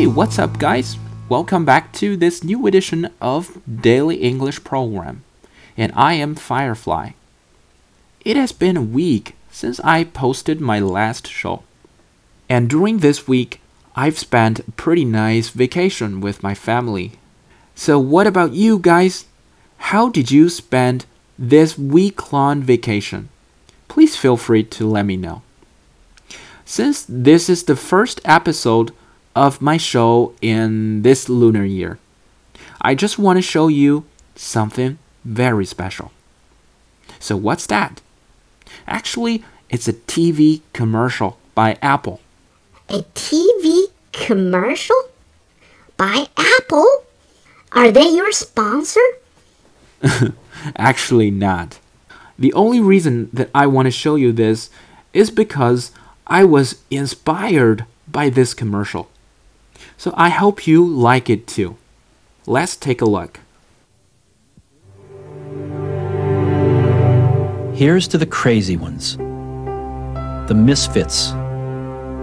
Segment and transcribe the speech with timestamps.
[0.00, 0.96] Hey, what's up, guys?
[1.28, 5.24] Welcome back to this new edition of Daily English Program,
[5.76, 7.10] and I am Firefly.
[8.24, 11.64] It has been a week since I posted my last show,
[12.48, 13.60] and during this week,
[13.94, 17.18] I've spent a pretty nice vacation with my family.
[17.74, 19.26] So, what about you guys?
[19.92, 21.04] How did you spend
[21.38, 23.28] this week long vacation?
[23.88, 25.42] Please feel free to let me know.
[26.64, 28.92] Since this is the first episode
[29.34, 31.98] of my show in this lunar year,
[32.80, 36.12] I just want to show you something very special.
[37.18, 38.00] So, what's that?
[38.86, 42.20] Actually, it's a TV commercial by Apple.
[42.88, 44.96] A TV commercial?
[45.96, 47.04] By Apple?
[47.72, 49.00] Are they your sponsor?
[50.76, 51.78] Actually, not.
[52.38, 54.70] The only reason that I want to show you this
[55.12, 55.92] is because
[56.26, 59.08] I was inspired by this commercial.
[59.96, 61.76] So I hope you like it too.
[62.46, 63.40] Let's take a look.
[67.74, 71.30] Here's to the crazy ones, the misfits,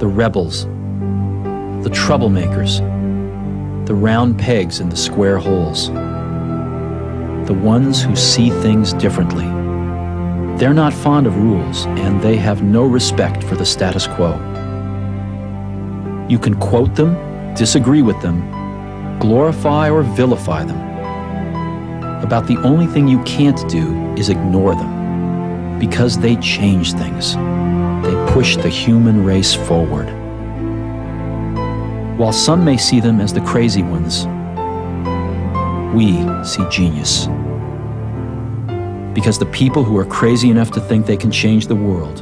[0.00, 0.64] the rebels,
[1.84, 2.80] the troublemakers,
[3.86, 5.88] the round pegs in the square holes,
[7.46, 9.46] the ones who see things differently.
[10.58, 14.32] They're not fond of rules, and they have no respect for the status quo.
[16.28, 17.14] You can quote them,
[17.56, 20.78] disagree with them, glorify or vilify them.
[22.22, 27.34] About the only thing you can't do is ignore them because they change things.
[28.04, 30.06] They push the human race forward.
[32.18, 34.26] While some may see them as the crazy ones,
[35.94, 36.12] we
[36.44, 37.26] see genius.
[39.14, 42.20] Because the people who are crazy enough to think they can change the world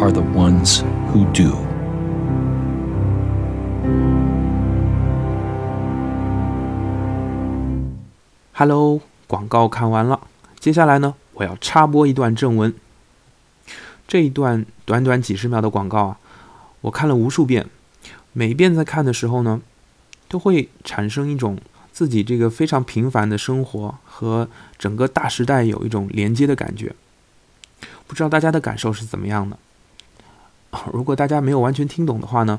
[0.00, 1.65] are the ones who do.
[8.58, 10.18] Hello，广告看完了，
[10.58, 12.74] 接下来呢，我要插播一段正文。
[14.08, 16.18] 这一段短短几十秒的广告啊，
[16.80, 17.66] 我看了无数遍，
[18.32, 19.60] 每一遍在看的时候呢，
[20.26, 21.58] 都会产生一种
[21.92, 26.94] 自己这个非常平凡的生活和整个大时代有一种连接的感觉。
[28.06, 29.58] 不知道大家的感受是怎么样的？
[30.94, 32.58] 如果大家没有完全听懂的话呢，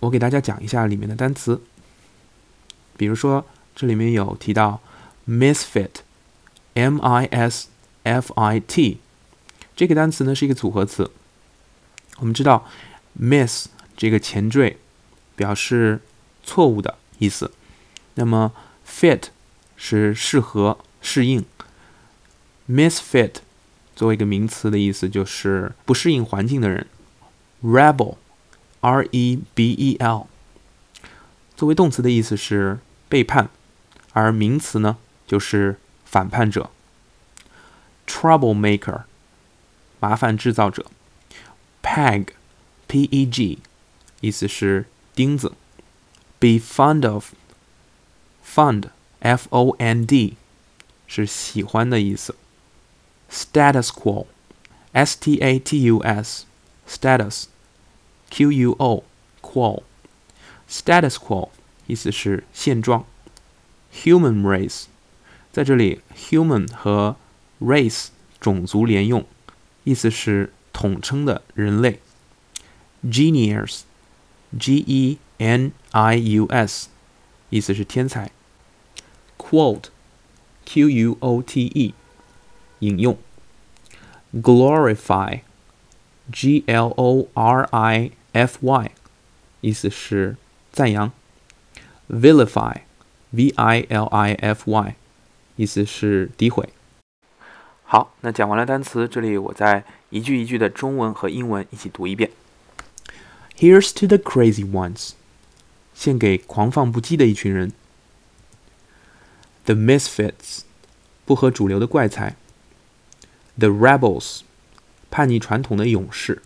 [0.00, 1.60] 我给大家讲一下里面的单词。
[2.96, 3.44] 比如说，
[3.76, 4.80] 这里面有提到
[5.28, 7.68] misfit，m i s
[8.04, 8.98] f i t，
[9.76, 11.10] 这个单词呢是一个组合词。
[12.16, 12.66] 我们知道
[13.20, 14.78] miss 这个前缀
[15.36, 16.00] 表示
[16.42, 17.52] 错误的意思，
[18.14, 18.52] 那么
[18.88, 19.24] fit
[19.76, 21.44] 是适合、适应。
[22.66, 23.34] misfit
[23.94, 26.86] 作为一个名词的意思就是不适应环境的人。
[27.62, 30.26] rebel，r e b e l，
[31.54, 32.78] 作为动词的意思是
[33.10, 33.50] 背叛，
[34.16, 34.96] 而名词呢
[35.26, 36.70] 就是反叛者。
[38.06, 39.02] troublemaker，
[40.00, 40.86] 麻烦制造者。
[41.82, 43.58] peg，p e g，
[44.22, 45.52] 意思是钉子。
[46.38, 47.06] be fond
[48.42, 50.38] of，fond，f o n d，
[51.06, 52.34] 是喜欢的意思。
[53.30, 59.04] status quo，s t a t u s，status，q u o
[59.42, 61.50] quo，status quo
[61.86, 63.04] 意思是现状。
[63.95, 64.85] human race，
[65.51, 67.15] 在这里 human 和
[67.59, 68.07] race
[68.39, 69.25] 种族连用，
[69.83, 71.99] 意思是统称的人类。
[73.03, 76.89] genius，g e n i u s，
[77.49, 78.31] 意思是天才。
[79.37, 81.93] quote，q u o t e，
[82.79, 83.17] 引用。
[84.33, 88.91] glorify，g l o r i f y，
[89.61, 90.37] 意思是
[90.71, 91.11] 赞扬。
[93.34, 94.94] vilify
[95.56, 96.68] 意思是诋毁。
[97.84, 102.30] 好那讲完了单词这里我再一句一句的中文和英文一起读一遍。
[103.56, 105.12] Here's to the crazy ones
[105.94, 107.72] 献给狂放不羁的一群人。
[109.64, 110.60] The misfits
[111.24, 112.36] 不合主流的怪才。
[113.58, 114.40] The rebels
[115.10, 116.42] 叛逆传统的勇士。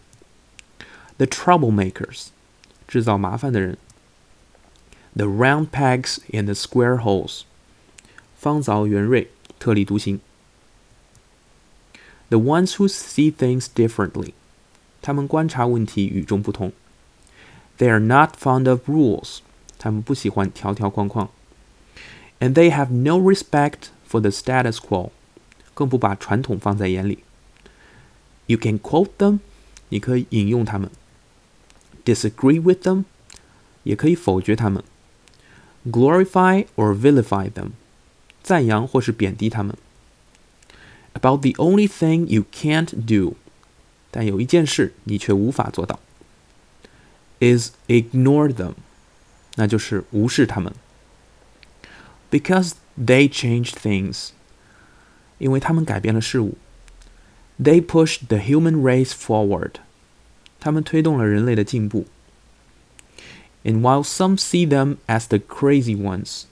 [1.17, 2.29] The trouble makers
[2.87, 3.77] 制造麻烦的人。
[5.16, 7.44] The round pegs in the square holes，
[8.38, 10.20] 方凿圆锐，特立独行。
[12.30, 14.34] The ones who see things differently，
[15.02, 16.74] 他们观察问题与众不同。
[17.78, 19.40] They are not fond of rules，
[19.78, 21.30] 他们不喜欢条条框框。
[22.40, 25.12] And they have no respect for the status quo，
[25.74, 27.20] 更不把传统放在眼里。
[28.48, 29.40] You can quote them，
[29.90, 30.92] 你可以引用他们。
[32.04, 33.06] Disagree with them，
[33.84, 34.84] 也可以否决他们
[35.86, 37.70] ，glorify or vilify them，
[38.44, 39.76] 赞扬或是贬低他们。
[41.14, 43.36] About the only thing you can't do，
[44.12, 46.00] 但有一件事你却无法做到，
[47.40, 48.74] is ignore them，
[49.56, 50.74] 那就是无视他们。
[52.30, 54.30] Because they changed things，
[55.38, 56.58] 因为他们改变了事物。
[57.58, 59.76] They pushed the human race forward，
[60.60, 62.06] 他们推动了人类的进步。
[63.64, 66.44] And while some see them as the crazy ones，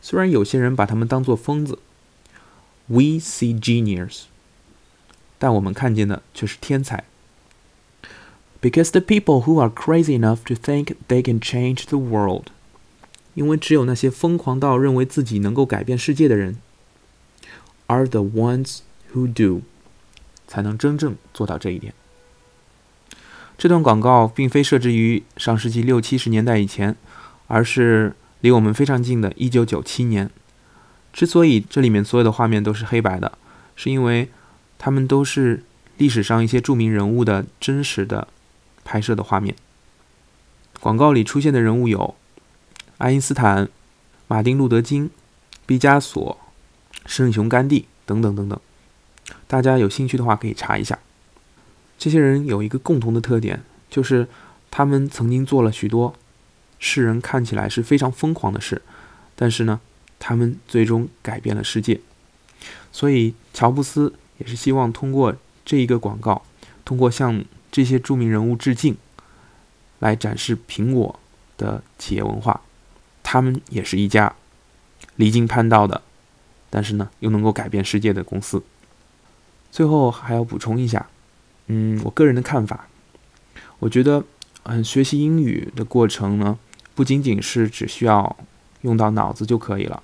[0.00, 1.78] 虽然有些人把他们当作疯子，
[2.86, 4.22] we see genius，
[5.38, 7.04] 但我们看见的却是天才。
[8.60, 12.46] Because the people who are crazy enough to think they can change the world，
[13.34, 16.58] 因为只有那些疯狂到认为自己能够改变世界的人，
[17.88, 18.78] are the ones
[19.12, 19.62] who do，
[20.46, 21.92] 才能真正做到这一点。
[23.57, 26.95] 这段广告并非设置于上世纪六七十年代以前，
[27.47, 30.29] 而是离我们非常近的1997年。
[31.11, 33.37] 之所以这里面所有的画面都是黑白的，
[33.75, 34.29] 是因为
[34.77, 35.63] 它们都是
[35.97, 38.27] 历史上一些著名人物的真实的
[38.85, 39.55] 拍摄的画面。
[40.79, 42.13] 广告里出现的人物有
[42.99, 43.67] 爱因斯坦、
[44.27, 45.09] 马丁·路德·金、
[45.65, 46.37] 毕加索、
[47.07, 48.59] 圣雄甘地等等等等。
[49.47, 50.99] 大家有兴趣的话可以查一下。
[52.07, 54.25] 这些人有一个共同的特点，就是
[54.71, 56.15] 他们曾经做了许多
[56.79, 58.81] 世人看起来是非常疯狂的事，
[59.35, 59.81] 但是呢，
[60.17, 61.99] 他们最终改变了世界。
[62.93, 66.43] 所以，乔布斯也是希望通过这一个广告，
[66.85, 68.95] 通过向这些著名人物致敬，
[69.99, 71.19] 来展示苹果
[71.57, 72.61] 的企业文化。
[73.21, 74.33] 他们也是一家
[75.17, 76.01] 离经叛道的，
[76.69, 78.63] 但是呢，又能够改变世界的公司。
[79.69, 81.05] 最后还要补充一下。
[81.67, 82.87] 嗯，我个人的看法，
[83.79, 84.23] 我觉得，
[84.63, 86.57] 嗯，学习英语的过程呢，
[86.95, 88.37] 不仅仅是只需要
[88.83, 90.01] 用到脑子就可以了。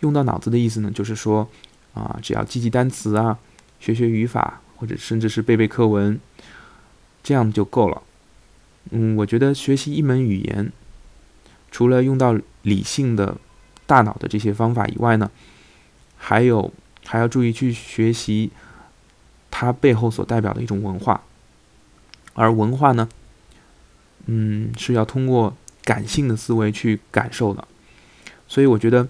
[0.00, 1.48] 用到脑子的意思呢，就是说，
[1.94, 3.38] 啊，只要记记单词啊，
[3.80, 6.20] 学学语法，或者甚至是背背课文，
[7.24, 8.02] 这样就够了。
[8.90, 10.72] 嗯，我觉得学习一门语言，
[11.72, 13.36] 除了用到理性的
[13.84, 15.28] 大脑的这些方法以外呢，
[16.16, 16.72] 还有
[17.04, 18.52] 还要注意去学习。
[19.60, 21.20] 它背后所代表的一种文化，
[22.34, 23.08] 而文化呢，
[24.26, 27.66] 嗯，是要通过感性的思维去感受的。
[28.46, 29.08] 所以我觉得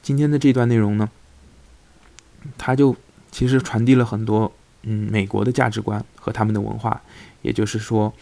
[0.00, 1.10] 今天的这段内容呢，
[2.56, 2.94] 它就
[3.32, 4.52] 其实传递了很多
[4.82, 7.02] 嗯美国的价值观和他们的文化，
[7.42, 8.14] 也就是说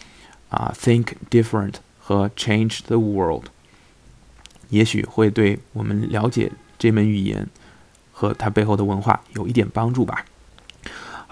[0.49, 3.45] 啊，think different 和 change the world，
[4.71, 7.47] 也许会对我们了解这门语言
[8.13, 10.25] 和它背后的文化有一点帮助吧。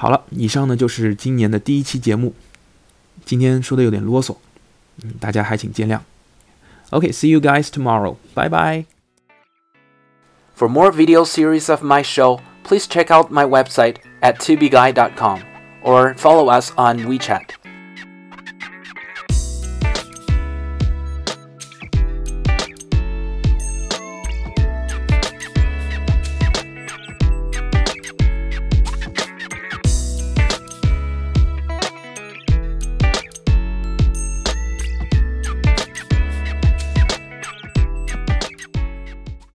[0.03, 2.33] 好了，以上呢就是今年的第一期节目。
[3.25, 4.37] 今天说的有点啰嗦，
[5.03, 5.99] 嗯，大家还请见谅。
[6.89, 8.15] Okay, see you guys tomorrow.
[8.33, 8.85] Bye bye.
[10.55, 15.41] For more video series of my show, please check out my website at tubeguy.com
[15.83, 17.62] or follow us on WeChat.